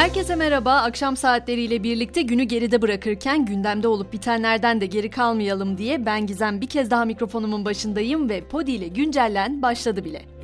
Herkese 0.00 0.36
merhaba. 0.36 0.72
Akşam 0.72 1.16
saatleriyle 1.16 1.82
birlikte 1.82 2.22
günü 2.22 2.42
geride 2.42 2.82
bırakırken 2.82 3.44
gündemde 3.44 3.88
olup 3.88 4.12
bitenlerden 4.12 4.80
de 4.80 4.86
geri 4.86 5.10
kalmayalım 5.10 5.78
diye 5.78 6.06
ben 6.06 6.26
Gizem 6.26 6.60
bir 6.60 6.66
kez 6.66 6.90
daha 6.90 7.04
mikrofonumun 7.04 7.64
başındayım 7.64 8.28
ve 8.28 8.40
Podi 8.40 8.72
ile 8.72 8.88
güncellen 8.88 9.62
başladı 9.62 10.04
bile. 10.04 10.39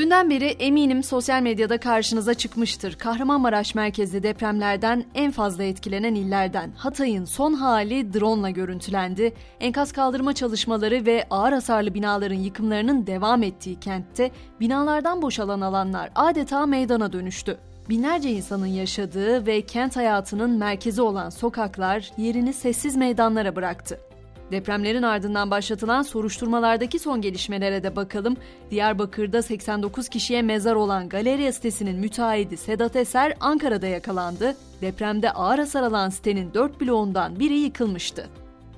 Dünden 0.00 0.30
beri 0.30 0.44
eminim 0.44 1.02
sosyal 1.02 1.42
medyada 1.42 1.78
karşınıza 1.78 2.34
çıkmıştır. 2.34 2.94
Kahramanmaraş 2.94 3.74
merkezli 3.74 4.22
depremlerden 4.22 5.04
en 5.14 5.30
fazla 5.30 5.64
etkilenen 5.64 6.14
illerden 6.14 6.72
Hatay'ın 6.76 7.24
son 7.24 7.54
hali 7.54 8.14
drone 8.14 8.52
görüntülendi. 8.52 9.32
Enkaz 9.60 9.92
kaldırma 9.92 10.32
çalışmaları 10.32 11.06
ve 11.06 11.26
ağır 11.30 11.52
hasarlı 11.52 11.94
binaların 11.94 12.36
yıkımlarının 12.36 13.06
devam 13.06 13.42
ettiği 13.42 13.80
kentte 13.80 14.30
binalardan 14.60 15.22
boşalan 15.22 15.60
alanlar 15.60 16.10
adeta 16.14 16.66
meydana 16.66 17.12
dönüştü. 17.12 17.58
Binlerce 17.88 18.30
insanın 18.30 18.66
yaşadığı 18.66 19.46
ve 19.46 19.62
kent 19.62 19.96
hayatının 19.96 20.50
merkezi 20.50 21.02
olan 21.02 21.30
sokaklar 21.30 22.10
yerini 22.18 22.52
sessiz 22.52 22.96
meydanlara 22.96 23.56
bıraktı. 23.56 24.09
Depremlerin 24.50 25.02
ardından 25.02 25.50
başlatılan 25.50 26.02
soruşturmalardaki 26.02 26.98
son 26.98 27.20
gelişmelere 27.20 27.82
de 27.82 27.96
bakalım. 27.96 28.36
Diyarbakır'da 28.70 29.42
89 29.42 30.08
kişiye 30.08 30.42
mezar 30.42 30.74
olan 30.74 31.08
Galerya 31.08 31.52
sitesinin 31.52 31.96
müteahhidi 32.00 32.56
Sedat 32.56 32.96
Eser 32.96 33.34
Ankara'da 33.40 33.86
yakalandı. 33.86 34.56
Depremde 34.80 35.30
ağır 35.32 35.58
hasar 35.58 35.82
alan 35.82 36.08
sitenin 36.08 36.54
4 36.54 36.80
bloğundan 36.80 37.38
biri 37.38 37.58
yıkılmıştı. 37.58 38.28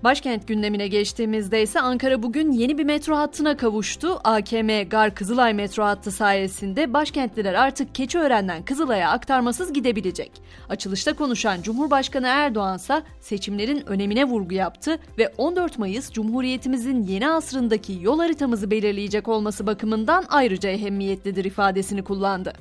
Başkent 0.05 0.49
gündemine 0.49 0.89
geçtiğimizde 0.89 1.63
ise 1.63 1.81
Ankara 1.81 2.23
bugün 2.23 2.53
yeni 2.53 2.79
bir 2.79 2.85
metro 2.85 3.17
hattına 3.17 3.57
kavuştu. 3.57 4.21
AKM 4.25 4.89
Gar 4.89 5.15
Kızılay 5.15 5.55
metro 5.55 5.85
hattı 5.85 6.11
sayesinde 6.11 6.93
başkentliler 6.93 7.55
artık 7.55 7.95
Keçiören'den 7.95 8.63
Kızılay'a 8.63 9.11
aktarmasız 9.11 9.73
gidebilecek. 9.73 10.33
Açılışta 10.69 11.13
konuşan 11.13 11.63
Cumhurbaşkanı 11.63 12.27
Erdoğan 12.27 12.77
ise 12.77 13.03
seçimlerin 13.21 13.83
önemine 13.87 14.25
vurgu 14.25 14.55
yaptı 14.55 14.99
ve 15.19 15.29
14 15.39 15.79
Mayıs 15.79 16.11
Cumhuriyetimizin 16.13 17.03
yeni 17.03 17.31
asrındaki 17.31 17.99
yol 18.01 18.19
haritamızı 18.19 18.71
belirleyecek 18.71 19.29
olması 19.29 19.67
bakımından 19.67 20.25
ayrıca 20.29 20.71
ehemmiyetlidir 20.71 21.45
ifadesini 21.45 22.05
kullandı. 22.05 22.53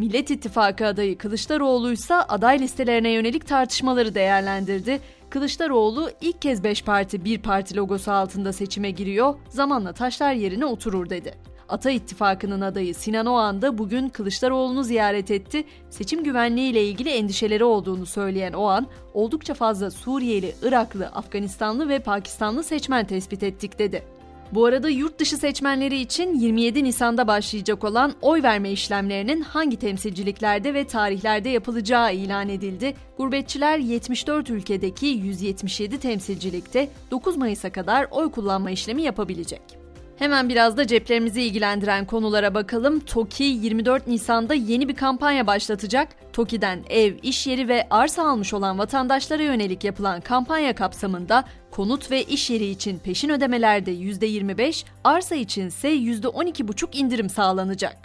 Millet 0.00 0.30
İttifakı 0.30 0.86
adayı 0.86 1.18
Kılıçdaroğlu 1.18 1.92
ise 1.92 2.14
aday 2.14 2.58
listelerine 2.58 3.10
yönelik 3.10 3.46
tartışmaları 3.46 4.14
değerlendirdi. 4.14 5.00
Kılıçdaroğlu 5.30 6.10
ilk 6.20 6.42
kez 6.42 6.64
5 6.64 6.84
parti 6.84 7.24
bir 7.24 7.38
parti 7.38 7.76
logosu 7.76 8.10
altında 8.10 8.52
seçime 8.52 8.90
giriyor, 8.90 9.34
zamanla 9.48 9.92
taşlar 9.92 10.32
yerine 10.32 10.64
oturur 10.64 11.10
dedi. 11.10 11.34
Ata 11.68 11.90
İttifakı'nın 11.90 12.60
adayı 12.60 12.94
Sinan 12.94 13.26
Oğan 13.26 13.62
da 13.62 13.78
bugün 13.78 14.08
Kılıçdaroğlu'nu 14.08 14.84
ziyaret 14.84 15.30
etti. 15.30 15.64
Seçim 15.90 16.24
güvenliği 16.24 16.70
ile 16.70 16.84
ilgili 16.84 17.10
endişeleri 17.10 17.64
olduğunu 17.64 18.06
söyleyen 18.06 18.52
Oğan, 18.52 18.86
oldukça 19.14 19.54
fazla 19.54 19.90
Suriyeli, 19.90 20.54
Iraklı, 20.62 21.06
Afganistanlı 21.06 21.88
ve 21.88 21.98
Pakistanlı 21.98 22.64
seçmen 22.64 23.06
tespit 23.06 23.42
ettik 23.42 23.78
dedi. 23.78 24.19
Bu 24.52 24.64
arada 24.64 24.88
yurt 24.88 25.18
dışı 25.18 25.36
seçmenleri 25.36 26.00
için 26.00 26.34
27 26.34 26.84
Nisan'da 26.84 27.26
başlayacak 27.26 27.84
olan 27.84 28.14
oy 28.22 28.42
verme 28.42 28.70
işlemlerinin 28.70 29.40
hangi 29.40 29.76
temsilciliklerde 29.76 30.74
ve 30.74 30.86
tarihlerde 30.86 31.48
yapılacağı 31.48 32.14
ilan 32.14 32.48
edildi. 32.48 32.94
Gurbetçiler 33.16 33.78
74 33.78 34.50
ülkedeki 34.50 35.06
177 35.06 36.00
temsilcilikte 36.00 36.88
9 37.10 37.36
Mayıs'a 37.36 37.72
kadar 37.72 38.06
oy 38.10 38.30
kullanma 38.30 38.70
işlemi 38.70 39.02
yapabilecek. 39.02 39.79
Hemen 40.20 40.48
biraz 40.48 40.76
da 40.76 40.86
ceplerimizi 40.86 41.42
ilgilendiren 41.42 42.04
konulara 42.04 42.54
bakalım. 42.54 43.00
TOKİ 43.00 43.44
24 43.44 44.06
Nisan'da 44.06 44.54
yeni 44.54 44.88
bir 44.88 44.94
kampanya 44.94 45.46
başlatacak. 45.46 46.08
TOKİ'den 46.32 46.84
ev, 46.90 47.14
iş 47.22 47.46
yeri 47.46 47.68
ve 47.68 47.86
arsa 47.90 48.28
almış 48.28 48.54
olan 48.54 48.78
vatandaşlara 48.78 49.42
yönelik 49.42 49.84
yapılan 49.84 50.20
kampanya 50.20 50.74
kapsamında 50.74 51.44
konut 51.70 52.10
ve 52.10 52.22
iş 52.22 52.50
yeri 52.50 52.66
için 52.66 52.98
peşin 52.98 53.28
ödemelerde 53.28 53.92
%25, 53.92 54.84
arsa 55.04 55.34
için 55.34 55.66
ise 55.66 55.88
%12,5 55.94 56.96
indirim 56.96 57.28
sağlanacak. 57.28 57.96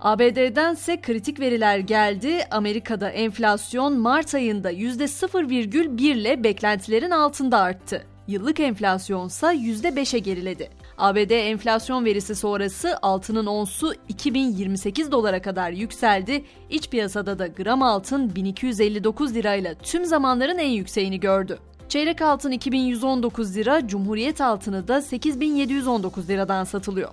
ABD'den 0.00 0.74
ise 0.74 1.00
kritik 1.00 1.40
veriler 1.40 1.78
geldi. 1.78 2.44
Amerika'da 2.50 3.10
enflasyon 3.10 3.98
Mart 3.98 4.34
ayında 4.34 4.72
%0,1 4.72 6.02
ile 6.02 6.44
beklentilerin 6.44 7.10
altında 7.10 7.58
arttı. 7.58 8.06
Yıllık 8.28 8.60
enflasyonsa 8.60 9.54
%5'e 9.54 10.18
geriledi. 10.18 10.70
ABD 10.98 11.30
enflasyon 11.30 12.04
verisi 12.04 12.34
sonrası 12.34 12.98
altının 13.02 13.46
onsu 13.46 13.94
2028 14.08 15.12
dolara 15.12 15.42
kadar 15.42 15.70
yükseldi. 15.70 16.44
İç 16.70 16.90
piyasada 16.90 17.38
da 17.38 17.46
gram 17.46 17.82
altın 17.82 18.34
1259 18.34 19.34
lirayla 19.34 19.74
tüm 19.74 20.04
zamanların 20.04 20.58
en 20.58 20.68
yükseğini 20.68 21.20
gördü. 21.20 21.58
Çeyrek 21.88 22.22
altın 22.22 22.50
2119 22.50 23.56
lira, 23.56 23.88
Cumhuriyet 23.88 24.40
altını 24.40 24.88
da 24.88 25.02
8719 25.02 26.28
liradan 26.28 26.64
satılıyor. 26.64 27.10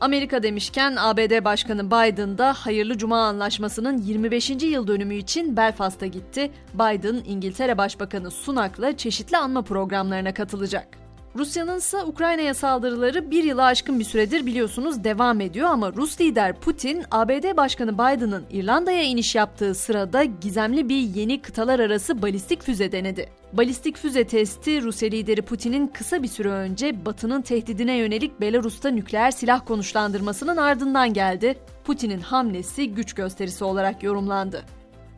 Amerika 0.00 0.42
demişken 0.42 0.96
ABD 0.98 1.44
Başkanı 1.44 1.86
Biden 1.86 2.38
da 2.38 2.52
hayırlı 2.52 2.98
cuma 2.98 3.18
anlaşmasının 3.18 3.98
25. 3.98 4.50
yıl 4.50 4.86
dönümü 4.86 5.14
için 5.14 5.56
Belfast'a 5.56 6.06
gitti. 6.06 6.50
Biden 6.74 7.22
İngiltere 7.26 7.78
Başbakanı 7.78 8.30
Sunak'la 8.30 8.96
çeşitli 8.96 9.36
anma 9.36 9.62
programlarına 9.62 10.34
katılacak. 10.34 11.01
Rusya'nın 11.36 11.78
ise 11.78 12.02
Ukrayna'ya 12.04 12.54
saldırıları 12.54 13.30
bir 13.30 13.44
yılı 13.44 13.64
aşkın 13.64 13.98
bir 13.98 14.04
süredir 14.04 14.46
biliyorsunuz 14.46 15.04
devam 15.04 15.40
ediyor 15.40 15.68
ama 15.68 15.92
Rus 15.92 16.20
lider 16.20 16.60
Putin, 16.60 17.04
ABD 17.10 17.56
Başkanı 17.56 17.94
Biden'ın 17.94 18.44
İrlanda'ya 18.50 19.02
iniş 19.02 19.34
yaptığı 19.34 19.74
sırada 19.74 20.24
gizemli 20.24 20.88
bir 20.88 21.00
yeni 21.00 21.42
kıtalar 21.42 21.80
arası 21.80 22.22
balistik 22.22 22.62
füze 22.62 22.92
denedi. 22.92 23.28
Balistik 23.52 23.96
füze 23.96 24.24
testi 24.24 24.82
Rusya 24.82 25.08
lideri 25.08 25.42
Putin'in 25.42 25.86
kısa 25.86 26.22
bir 26.22 26.28
süre 26.28 26.48
önce 26.48 27.04
Batı'nın 27.04 27.42
tehdidine 27.42 27.96
yönelik 27.96 28.40
Belarus'ta 28.40 28.90
nükleer 28.90 29.30
silah 29.30 29.66
konuşlandırmasının 29.66 30.56
ardından 30.56 31.12
geldi. 31.12 31.58
Putin'in 31.84 32.20
hamlesi 32.20 32.94
güç 32.94 33.12
gösterisi 33.12 33.64
olarak 33.64 34.02
yorumlandı. 34.02 34.64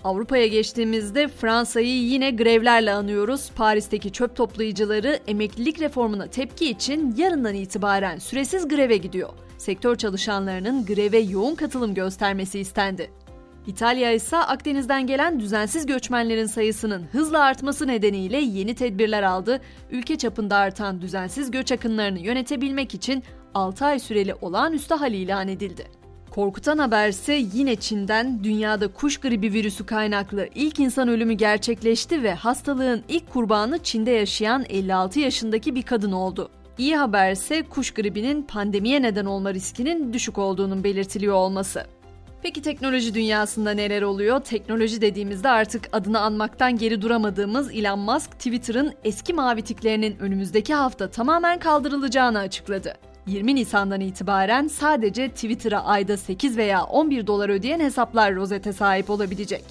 Avrupa'ya 0.04 0.46
geçtiğimizde 0.46 1.28
Fransa'yı 1.28 2.02
yine 2.02 2.30
grevlerle 2.30 2.92
anıyoruz. 2.92 3.50
Paris'teki 3.56 4.12
çöp 4.12 4.36
toplayıcıları 4.36 5.20
emeklilik 5.26 5.80
reformuna 5.80 6.26
tepki 6.26 6.70
için 6.70 7.14
yarından 7.16 7.54
itibaren 7.54 8.18
süresiz 8.18 8.68
greve 8.68 8.96
gidiyor. 8.96 9.28
Sektör 9.58 9.96
çalışanlarının 9.96 10.86
greve 10.86 11.18
yoğun 11.18 11.54
katılım 11.54 11.94
göstermesi 11.94 12.60
istendi. 12.60 13.10
İtalya 13.66 14.12
ise 14.12 14.36
Akdeniz'den 14.36 15.06
gelen 15.06 15.40
düzensiz 15.40 15.86
göçmenlerin 15.86 16.46
sayısının 16.46 17.02
hızla 17.12 17.40
artması 17.40 17.86
nedeniyle 17.86 18.38
yeni 18.38 18.74
tedbirler 18.74 19.22
aldı. 19.22 19.60
Ülke 19.90 20.16
çapında 20.16 20.56
artan 20.56 21.00
düzensiz 21.02 21.50
göç 21.50 21.72
akınlarını 21.72 22.18
yönetebilmek 22.18 22.94
için 22.94 23.22
6 23.54 23.84
ay 23.84 23.98
süreli 23.98 24.34
olağanüstü 24.34 24.94
hal 24.94 25.12
ilan 25.12 25.48
edildi. 25.48 26.03
Korkutan 26.34 26.78
haberse 26.78 27.34
yine 27.54 27.76
Çin'den 27.76 28.44
dünyada 28.44 28.88
kuş 28.88 29.18
gribi 29.20 29.52
virüsü 29.52 29.86
kaynaklı 29.86 30.48
ilk 30.54 30.80
insan 30.80 31.08
ölümü 31.08 31.32
gerçekleşti 31.32 32.22
ve 32.22 32.34
hastalığın 32.34 33.02
ilk 33.08 33.32
kurbanı 33.32 33.78
Çin'de 33.78 34.10
yaşayan 34.10 34.64
56 34.68 35.20
yaşındaki 35.20 35.74
bir 35.74 35.82
kadın 35.82 36.12
oldu. 36.12 36.50
İyi 36.78 36.96
haberse 36.96 37.62
kuş 37.62 37.90
gribinin 37.90 38.42
pandemiye 38.42 39.02
neden 39.02 39.24
olma 39.24 39.54
riskinin 39.54 40.12
düşük 40.12 40.38
olduğunun 40.38 40.84
belirtiliyor 40.84 41.34
olması. 41.34 41.86
Peki 42.42 42.62
teknoloji 42.62 43.14
dünyasında 43.14 43.70
neler 43.70 44.02
oluyor? 44.02 44.40
Teknoloji 44.40 45.00
dediğimizde 45.00 45.48
artık 45.48 45.88
adını 45.92 46.20
anmaktan 46.20 46.78
geri 46.78 47.02
duramadığımız 47.02 47.74
Elon 47.74 47.98
Musk, 47.98 48.32
Twitter'ın 48.32 48.92
eski 49.04 49.34
mavi 49.34 49.62
tiklerinin 49.62 50.16
önümüzdeki 50.18 50.74
hafta 50.74 51.10
tamamen 51.10 51.58
kaldırılacağını 51.58 52.38
açıkladı. 52.38 52.94
20 53.26 53.54
Nisan'dan 53.54 54.00
itibaren 54.00 54.68
sadece 54.68 55.28
Twitter'a 55.28 55.84
ayda 55.84 56.16
8 56.16 56.56
veya 56.56 56.84
11 56.84 57.26
dolar 57.26 57.48
ödeyen 57.48 57.80
hesaplar 57.80 58.34
rozete 58.34 58.72
sahip 58.72 59.10
olabilecek. 59.10 59.64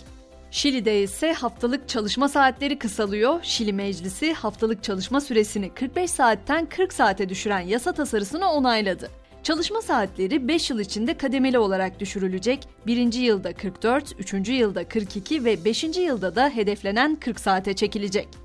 Şili'de 0.52 1.02
ise 1.02 1.34
haftalık 1.34 1.90
çalışma 1.90 2.30
saatleri 2.30 2.80
kısalıyor. 2.80 3.40
Şili 3.44 3.74
Meclisi 3.74 4.34
haftalık 4.34 4.84
çalışma 4.84 5.22
süresini 5.22 5.70
45 5.70 6.12
saatten 6.12 6.66
40 6.66 6.94
saate 6.94 7.30
düşüren 7.30 7.60
yasa 7.60 7.94
tasarısını 7.94 8.52
onayladı. 8.52 9.10
Çalışma 9.44 9.82
saatleri 9.82 10.48
5 10.48 10.70
yıl 10.70 10.80
içinde 10.80 11.18
kademeli 11.18 11.60
olarak 11.60 12.00
düşürülecek. 12.00 12.68
1. 12.88 13.14
yılda 13.14 13.54
44, 13.54 14.34
3. 14.34 14.50
yılda 14.50 14.88
42 14.88 15.46
ve 15.46 15.66
5. 15.66 15.84
yılda 15.84 16.36
da 16.36 16.50
hedeflenen 16.50 17.16
40 17.16 17.40
saate 17.40 17.74
çekilecek. 17.74 18.43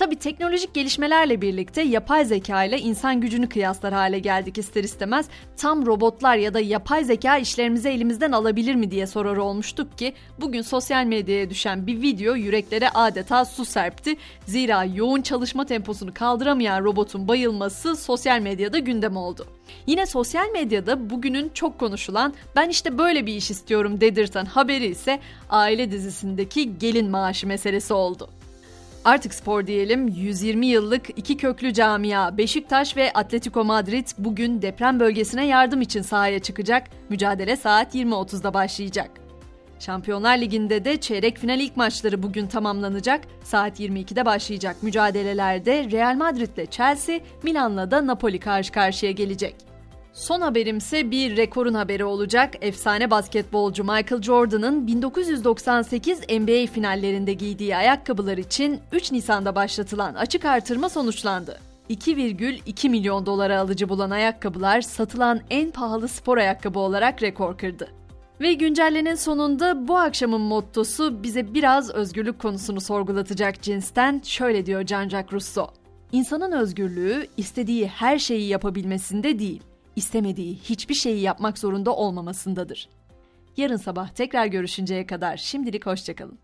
Tabi 0.00 0.16
teknolojik 0.16 0.74
gelişmelerle 0.74 1.42
birlikte 1.42 1.82
yapay 1.82 2.24
zeka 2.24 2.64
ile 2.64 2.78
insan 2.78 3.20
gücünü 3.20 3.48
kıyaslar 3.48 3.92
hale 3.92 4.18
geldik 4.18 4.58
ister 4.58 4.84
istemez. 4.84 5.28
Tam 5.56 5.86
robotlar 5.86 6.36
ya 6.36 6.54
da 6.54 6.60
yapay 6.60 7.04
zeka 7.04 7.38
işlerimizi 7.38 7.88
elimizden 7.88 8.32
alabilir 8.32 8.74
mi 8.74 8.90
diye 8.90 9.06
sorar 9.06 9.36
olmuştuk 9.36 9.98
ki 9.98 10.14
bugün 10.40 10.62
sosyal 10.62 11.04
medyaya 11.04 11.50
düşen 11.50 11.86
bir 11.86 12.02
video 12.02 12.34
yüreklere 12.34 12.88
adeta 12.90 13.44
su 13.44 13.64
serpti. 13.64 14.16
Zira 14.46 14.84
yoğun 14.84 15.22
çalışma 15.22 15.66
temposunu 15.66 16.14
kaldıramayan 16.14 16.84
robotun 16.84 17.28
bayılması 17.28 17.96
sosyal 17.96 18.40
medyada 18.40 18.78
gündem 18.78 19.16
oldu. 19.16 19.46
Yine 19.86 20.06
sosyal 20.06 20.50
medyada 20.50 21.10
bugünün 21.10 21.50
çok 21.54 21.78
konuşulan 21.78 22.34
ben 22.56 22.68
işte 22.68 22.98
böyle 22.98 23.26
bir 23.26 23.34
iş 23.34 23.50
istiyorum 23.50 24.00
dedirten 24.00 24.44
haberi 24.44 24.86
ise 24.86 25.20
aile 25.50 25.90
dizisindeki 25.90 26.78
gelin 26.78 27.10
maaşı 27.10 27.46
meselesi 27.46 27.94
oldu. 27.94 28.30
Artık 29.04 29.34
spor 29.34 29.66
diyelim 29.66 30.08
120 30.08 30.66
yıllık 30.66 31.18
iki 31.18 31.36
köklü 31.36 31.72
camia 31.72 32.38
Beşiktaş 32.38 32.96
ve 32.96 33.12
Atletico 33.12 33.64
Madrid 33.64 34.08
bugün 34.18 34.62
deprem 34.62 35.00
bölgesine 35.00 35.46
yardım 35.46 35.82
için 35.82 36.02
sahaya 36.02 36.38
çıkacak. 36.38 36.88
Mücadele 37.08 37.56
saat 37.56 37.94
20.30'da 37.94 38.54
başlayacak. 38.54 39.10
Şampiyonlar 39.78 40.38
Ligi'nde 40.38 40.84
de 40.84 40.96
çeyrek 40.96 41.38
final 41.38 41.60
ilk 41.60 41.76
maçları 41.76 42.22
bugün 42.22 42.46
tamamlanacak. 42.46 43.20
Saat 43.44 43.80
22'de 43.80 44.26
başlayacak 44.26 44.82
mücadelelerde 44.82 45.90
Real 45.90 46.16
Madrid 46.16 46.56
ile 46.56 46.66
Chelsea, 46.66 47.20
Milan'la 47.42 47.90
da 47.90 48.06
Napoli 48.06 48.40
karşı 48.40 48.72
karşıya 48.72 49.12
gelecek. 49.12 49.69
Son 50.12 50.40
haberimse 50.40 51.10
bir 51.10 51.36
rekorun 51.36 51.74
haberi 51.74 52.04
olacak. 52.04 52.54
Efsane 52.60 53.10
basketbolcu 53.10 53.84
Michael 53.84 54.22
Jordan'ın 54.22 54.86
1998 54.86 56.20
NBA 56.20 56.72
finallerinde 56.72 57.32
giydiği 57.32 57.76
ayakkabılar 57.76 58.38
için 58.38 58.80
3 58.92 59.12
Nisan'da 59.12 59.54
başlatılan 59.54 60.14
açık 60.14 60.44
artırma 60.44 60.88
sonuçlandı. 60.88 61.60
2,2 61.90 62.88
milyon 62.88 63.26
dolara 63.26 63.60
alıcı 63.60 63.88
bulan 63.88 64.10
ayakkabılar 64.10 64.80
satılan 64.80 65.40
en 65.50 65.70
pahalı 65.70 66.08
spor 66.08 66.38
ayakkabı 66.38 66.78
olarak 66.78 67.22
rekor 67.22 67.58
kırdı. 67.58 67.88
Ve 68.40 68.52
güncellenin 68.52 69.14
sonunda 69.14 69.88
bu 69.88 69.98
akşamın 69.98 70.40
mottosu 70.40 71.22
bize 71.22 71.54
biraz 71.54 71.90
özgürlük 71.90 72.38
konusunu 72.38 72.80
sorgulatacak 72.80 73.62
cinsten 73.62 74.20
şöyle 74.24 74.66
diyor 74.66 74.80
Jean-Jacques 74.80 75.32
Rousseau. 75.32 75.70
İnsanın 76.12 76.52
özgürlüğü 76.52 77.26
istediği 77.36 77.86
her 77.86 78.18
şeyi 78.18 78.48
yapabilmesinde 78.48 79.38
değil, 79.38 79.62
istemediği 79.96 80.56
hiçbir 80.56 80.94
şeyi 80.94 81.20
yapmak 81.20 81.58
zorunda 81.58 81.96
olmamasındadır. 81.96 82.88
Yarın 83.56 83.76
sabah 83.76 84.08
tekrar 84.08 84.46
görüşünceye 84.46 85.06
kadar 85.06 85.36
şimdilik 85.36 85.86
hoşçakalın. 85.86 86.38